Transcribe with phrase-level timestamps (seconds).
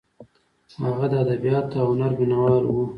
[0.85, 2.75] هغه د ادبیاتو او هنر مینه وال و.